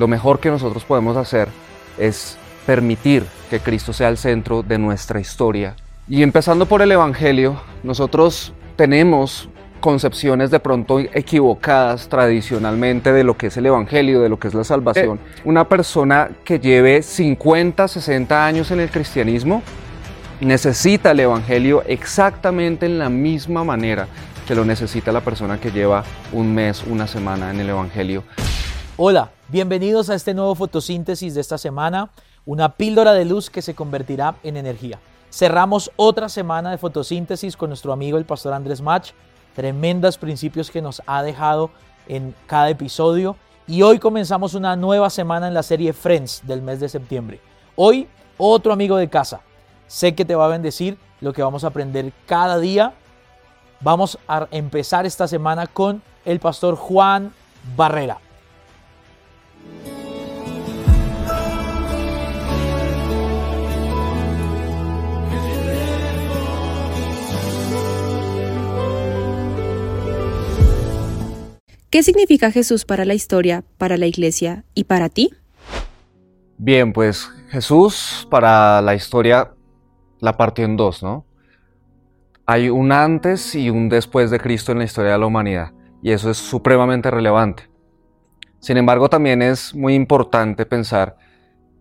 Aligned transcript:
lo 0.00 0.08
mejor 0.08 0.40
que 0.40 0.48
nosotros 0.48 0.82
podemos 0.86 1.18
hacer 1.18 1.48
es 1.98 2.38
permitir 2.64 3.22
que 3.50 3.60
Cristo 3.60 3.92
sea 3.92 4.08
el 4.08 4.16
centro 4.16 4.62
de 4.62 4.78
nuestra 4.78 5.20
historia. 5.20 5.76
Y 6.08 6.22
empezando 6.22 6.64
por 6.64 6.80
el 6.80 6.90
Evangelio, 6.90 7.60
nosotros 7.82 8.54
tenemos 8.76 9.50
concepciones 9.80 10.50
de 10.50 10.58
pronto 10.58 11.00
equivocadas 11.00 12.08
tradicionalmente 12.08 13.12
de 13.12 13.24
lo 13.24 13.36
que 13.36 13.48
es 13.48 13.56
el 13.58 13.66
Evangelio, 13.66 14.22
de 14.22 14.30
lo 14.30 14.38
que 14.38 14.48
es 14.48 14.54
la 14.54 14.64
salvación. 14.64 15.18
Eh. 15.18 15.40
Una 15.44 15.68
persona 15.68 16.30
que 16.44 16.58
lleve 16.58 17.02
50, 17.02 17.86
60 17.86 18.46
años 18.46 18.70
en 18.70 18.80
el 18.80 18.88
cristianismo 18.88 19.62
necesita 20.40 21.10
el 21.10 21.20
Evangelio 21.20 21.82
exactamente 21.86 22.86
en 22.86 22.98
la 22.98 23.10
misma 23.10 23.64
manera 23.64 24.08
que 24.48 24.54
lo 24.54 24.64
necesita 24.64 25.12
la 25.12 25.20
persona 25.20 25.60
que 25.60 25.70
lleva 25.70 26.04
un 26.32 26.54
mes, 26.54 26.84
una 26.88 27.06
semana 27.06 27.50
en 27.50 27.60
el 27.60 27.68
Evangelio. 27.68 28.24
Hola, 29.02 29.30
bienvenidos 29.48 30.10
a 30.10 30.14
este 30.14 30.34
nuevo 30.34 30.54
fotosíntesis 30.54 31.34
de 31.34 31.40
esta 31.40 31.56
semana, 31.56 32.10
una 32.44 32.76
píldora 32.76 33.14
de 33.14 33.24
luz 33.24 33.48
que 33.48 33.62
se 33.62 33.74
convertirá 33.74 34.34
en 34.42 34.58
energía. 34.58 35.00
Cerramos 35.30 35.90
otra 35.96 36.28
semana 36.28 36.70
de 36.70 36.76
fotosíntesis 36.76 37.56
con 37.56 37.70
nuestro 37.70 37.94
amigo 37.94 38.18
el 38.18 38.26
pastor 38.26 38.52
Andrés 38.52 38.82
Mach 38.82 39.12
tremendos 39.56 40.18
principios 40.18 40.70
que 40.70 40.82
nos 40.82 41.00
ha 41.06 41.22
dejado 41.22 41.70
en 42.08 42.34
cada 42.46 42.68
episodio. 42.68 43.36
Y 43.66 43.80
hoy 43.80 43.98
comenzamos 43.98 44.52
una 44.52 44.76
nueva 44.76 45.08
semana 45.08 45.48
en 45.48 45.54
la 45.54 45.62
serie 45.62 45.94
Friends 45.94 46.42
del 46.46 46.60
mes 46.60 46.78
de 46.78 46.90
septiembre. 46.90 47.40
Hoy, 47.76 48.06
otro 48.36 48.70
amigo 48.70 48.98
de 48.98 49.08
casa. 49.08 49.40
Sé 49.86 50.14
que 50.14 50.26
te 50.26 50.34
va 50.34 50.44
a 50.44 50.48
bendecir 50.48 50.98
lo 51.22 51.32
que 51.32 51.42
vamos 51.42 51.64
a 51.64 51.68
aprender 51.68 52.12
cada 52.26 52.58
día. 52.58 52.92
Vamos 53.80 54.18
a 54.28 54.46
empezar 54.50 55.06
esta 55.06 55.26
semana 55.26 55.66
con 55.66 56.02
el 56.26 56.38
pastor 56.38 56.76
Juan 56.76 57.32
Barrera. 57.74 58.18
¿Qué 72.00 72.04
significa 72.04 72.50
Jesús 72.50 72.86
para 72.86 73.04
la 73.04 73.12
historia, 73.12 73.62
para 73.76 73.98
la 73.98 74.06
iglesia 74.06 74.64
y 74.72 74.84
para 74.84 75.10
ti? 75.10 75.34
Bien, 76.56 76.94
pues 76.94 77.28
Jesús 77.50 78.26
para 78.30 78.80
la 78.80 78.94
historia 78.94 79.52
la 80.18 80.38
partió 80.38 80.64
en 80.64 80.78
dos, 80.78 81.02
¿no? 81.02 81.26
Hay 82.46 82.70
un 82.70 82.90
antes 82.90 83.54
y 83.54 83.68
un 83.68 83.90
después 83.90 84.30
de 84.30 84.40
Cristo 84.40 84.72
en 84.72 84.78
la 84.78 84.84
historia 84.84 85.12
de 85.12 85.18
la 85.18 85.26
humanidad, 85.26 85.72
y 86.02 86.12
eso 86.12 86.30
es 86.30 86.38
supremamente 86.38 87.10
relevante. 87.10 87.68
Sin 88.60 88.78
embargo, 88.78 89.10
también 89.10 89.42
es 89.42 89.74
muy 89.74 89.92
importante 89.92 90.64
pensar 90.64 91.18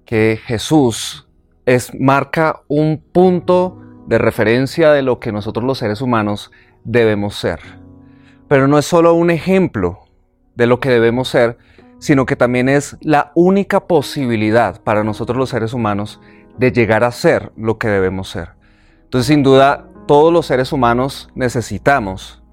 que 0.04 0.38
Jesús 0.46 1.30
es, 1.66 1.98
marca 1.98 2.64
un 2.68 3.02
punto 3.14 3.82
de 4.06 4.18
referencia 4.18 4.92
de 4.92 5.02
lo 5.02 5.22
que 5.22 5.32
nosotros 5.32 5.64
los 5.64 5.78
seres 5.78 6.02
humanos 6.02 6.52
debemos 6.84 7.36
ser. 7.36 7.62
Pero 8.50 8.68
no 8.68 8.78
es 8.78 8.86
solo 8.86 9.14
un 9.14 9.30
ejemplo 9.30 10.09
de 10.60 10.68
lo 10.68 10.82
que 10.82 10.90
debemos 10.90 11.30
ser, 11.30 11.58
sino 12.00 12.26
que 12.26 12.36
también 12.36 12.68
es 12.68 12.98
la 13.00 13.32
única 13.34 13.88
posibilidad 13.88 14.82
para 14.82 15.06
nosotros 15.06 15.38
los 15.38 15.50
seres 15.50 15.74
humanos 15.74 16.20
de 16.58 16.74
llegar 16.74 17.06
a 17.06 17.14
ser 17.14 17.54
lo 17.56 17.78
que 17.78 17.88
debemos 17.88 18.30
ser. 18.30 18.50
Entonces, 19.06 19.28
sin 19.28 19.42
duda, 19.42 19.88
todos 20.06 20.34
los 20.34 20.46
seres 20.46 20.74
humanos 20.74 21.30
necesitamos 21.34 22.44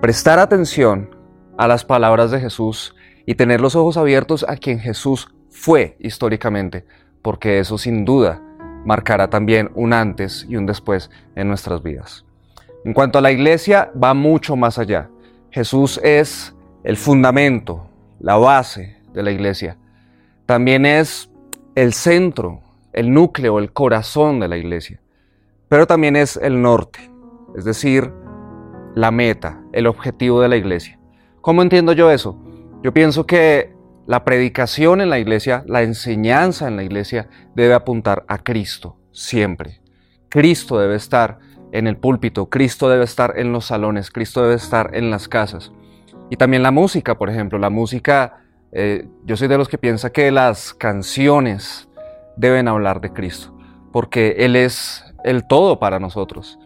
prestar 0.00 0.38
atención 0.38 1.14
a 1.58 1.68
las 1.68 1.84
palabras 1.84 2.30
de 2.30 2.40
Jesús 2.40 2.96
y 3.26 3.34
tener 3.34 3.60
los 3.60 3.76
ojos 3.76 3.98
abiertos 3.98 4.46
a 4.48 4.56
quien 4.56 4.78
Jesús 4.78 5.28
fue 5.50 5.98
históricamente, 6.00 6.86
porque 7.20 7.58
eso 7.58 7.76
sin 7.76 8.06
duda 8.06 8.40
marcará 8.86 9.28
también 9.28 9.70
un 9.74 9.92
antes 9.92 10.46
y 10.48 10.56
un 10.56 10.64
después 10.64 11.10
en 11.36 11.48
nuestras 11.48 11.82
vidas. 11.82 12.24
En 12.86 12.94
cuanto 12.94 13.18
a 13.18 13.22
la 13.22 13.32
iglesia, 13.32 13.92
va 14.02 14.14
mucho 14.14 14.56
más 14.56 14.78
allá. 14.78 15.10
Jesús 15.50 16.00
es 16.02 16.53
el 16.84 16.98
fundamento, 16.98 17.88
la 18.20 18.36
base 18.36 18.98
de 19.12 19.22
la 19.22 19.30
iglesia. 19.30 19.78
También 20.46 20.84
es 20.84 21.30
el 21.74 21.94
centro, 21.94 22.60
el 22.92 23.12
núcleo, 23.12 23.58
el 23.58 23.72
corazón 23.72 24.38
de 24.38 24.48
la 24.48 24.58
iglesia. 24.58 25.00
Pero 25.68 25.86
también 25.86 26.14
es 26.14 26.36
el 26.36 26.60
norte, 26.60 27.10
es 27.56 27.64
decir, 27.64 28.12
la 28.94 29.10
meta, 29.10 29.62
el 29.72 29.86
objetivo 29.86 30.40
de 30.42 30.48
la 30.48 30.56
iglesia. 30.56 31.00
¿Cómo 31.40 31.62
entiendo 31.62 31.92
yo 31.92 32.10
eso? 32.10 32.38
Yo 32.82 32.92
pienso 32.92 33.26
que 33.26 33.72
la 34.06 34.24
predicación 34.24 35.00
en 35.00 35.08
la 35.08 35.18
iglesia, 35.18 35.64
la 35.66 35.82
enseñanza 35.82 36.68
en 36.68 36.76
la 36.76 36.84
iglesia 36.84 37.28
debe 37.54 37.72
apuntar 37.72 38.24
a 38.28 38.38
Cristo 38.38 38.98
siempre. 39.10 39.80
Cristo 40.28 40.78
debe 40.78 40.96
estar 40.96 41.38
en 41.72 41.86
el 41.86 41.96
púlpito, 41.96 42.50
Cristo 42.50 42.90
debe 42.90 43.04
estar 43.04 43.38
en 43.38 43.52
los 43.52 43.64
salones, 43.64 44.10
Cristo 44.10 44.42
debe 44.42 44.54
estar 44.54 44.90
en 44.94 45.10
las 45.10 45.28
casas. 45.28 45.72
Y 46.34 46.36
también 46.36 46.64
la 46.64 46.72
música, 46.72 47.16
por 47.16 47.30
ejemplo, 47.30 47.60
la 47.60 47.70
música, 47.70 48.40
eh, 48.72 49.06
yo 49.24 49.36
soy 49.36 49.46
de 49.46 49.56
los 49.56 49.68
que 49.68 49.78
piensa 49.78 50.10
que 50.10 50.32
las 50.32 50.74
canciones 50.74 51.88
deben 52.34 52.66
hablar 52.66 53.00
de 53.00 53.12
Cristo, 53.12 53.56
porque 53.92 54.34
Él 54.38 54.56
es 54.56 55.04
el 55.22 55.46
todo 55.46 55.78
para 55.78 56.00
nosotros. 56.00 56.58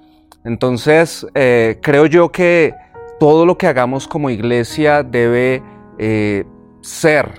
Entonces, 0.42 1.26
eh, 1.34 1.80
creo 1.82 2.06
yo 2.06 2.32
que 2.32 2.74
todo 3.20 3.44
lo 3.44 3.58
que 3.58 3.66
hagamos 3.66 4.08
como 4.08 4.30
iglesia 4.30 5.02
debe 5.02 5.62
eh, 5.98 6.46
ser 6.80 7.30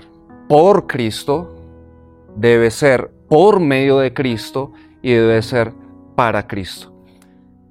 por 0.48 0.86
Cristo, 0.86 1.52
debe 2.36 2.70
ser 2.70 3.10
por 3.28 3.58
medio 3.58 3.98
de 3.98 4.14
Cristo 4.14 4.70
y 5.02 5.14
debe 5.14 5.42
ser 5.42 5.72
para 6.14 6.46
Cristo. 6.46 6.94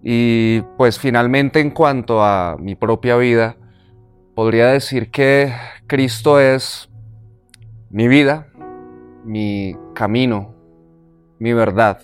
Y 0.03 0.63
pues 0.75 0.99
finalmente 0.99 1.61
en 1.61 1.69
cuanto 1.69 2.21
a 2.21 2.57
mi 2.59 2.75
propia 2.75 3.15
vida, 3.15 3.55
podría 4.39 4.67
decir 4.67 5.11
que 5.11 5.51
Cristo 5.85 6.39
es 6.39 6.89
mi 7.89 8.07
vida, 8.07 8.47
mi 9.25 9.75
camino, 9.93 10.55
mi 11.39 11.51
verdad. 11.51 11.99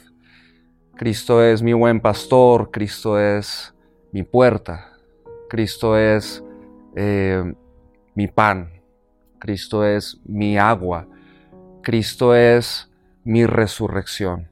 Cristo 0.97 1.41
es 1.41 1.63
mi 1.63 1.71
buen 1.71 2.01
pastor, 2.01 2.71
Cristo 2.71 3.17
es 3.17 3.73
mi 4.11 4.23
puerta, 4.23 4.91
Cristo 5.47 5.97
es 5.97 6.43
eh, 6.97 7.53
mi 8.15 8.27
pan, 8.27 8.81
Cristo 9.39 9.85
es 9.85 10.19
mi 10.25 10.57
agua, 10.57 11.07
Cristo 11.83 12.35
es 12.35 12.91
mi 13.23 13.45
resurrección, 13.45 14.49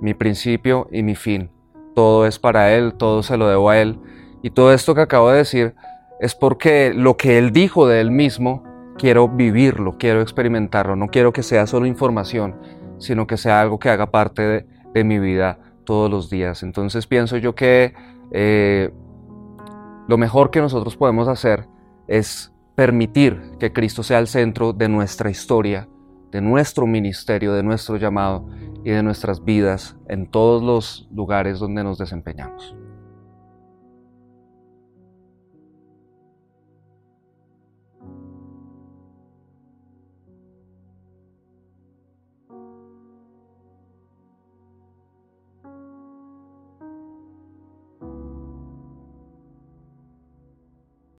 mi 0.00 0.14
principio 0.14 0.88
y 0.90 1.02
mi 1.02 1.14
fin 1.14 1.50
todo 1.94 2.26
es 2.26 2.38
para 2.38 2.74
Él, 2.74 2.94
todo 2.94 3.22
se 3.22 3.36
lo 3.36 3.48
debo 3.48 3.68
a 3.68 3.76
Él. 3.76 3.98
Y 4.42 4.48
todo 4.48 4.72
esto 4.72 4.94
que 4.94 5.02
acabo 5.02 5.30
de 5.30 5.36
decir 5.36 5.74
es 6.22 6.36
porque 6.36 6.94
lo 6.94 7.16
que 7.16 7.36
Él 7.36 7.50
dijo 7.50 7.88
de 7.88 8.00
Él 8.00 8.12
mismo, 8.12 8.62
quiero 8.96 9.28
vivirlo, 9.28 9.98
quiero 9.98 10.22
experimentarlo, 10.22 10.94
no 10.94 11.08
quiero 11.08 11.32
que 11.32 11.42
sea 11.42 11.66
solo 11.66 11.84
información, 11.84 12.54
sino 12.98 13.26
que 13.26 13.36
sea 13.36 13.60
algo 13.60 13.80
que 13.80 13.90
haga 13.90 14.06
parte 14.12 14.64
de, 14.94 15.04
mi 15.04 15.18
vida 15.18 15.58
todos 15.84 16.08
los 16.08 16.30
días. 16.30 16.62
Entonces 16.62 17.08
pienso 17.08 17.38
yo 17.38 17.56
que 17.56 17.94
eh, 18.30 18.92
lo 20.06 20.16
mejor 20.16 20.52
que 20.52 20.60
nosotros 20.60 20.96
podemos 20.96 21.26
hacer 21.26 21.66
es 22.06 22.52
permitir 22.76 23.40
que 23.58 23.72
Cristo 23.72 24.04
sea 24.04 24.20
el 24.20 24.28
centro 24.28 24.72
de 24.72 24.88
nuestra 24.88 25.28
historia, 25.28 25.88
de 26.30 26.40
nuestro 26.40 26.86
ministerio, 26.86 27.52
de 27.52 27.64
nuestro 27.64 27.96
llamado 27.96 28.46
y 28.84 28.90
de 28.90 29.02
nuestras 29.02 29.44
vidas 29.44 29.96
en 30.08 30.30
todos 30.30 30.62
los 30.62 31.08
lugares 31.10 31.58
donde 31.58 31.82
nos 31.82 31.98
desempeñamos. 31.98 32.76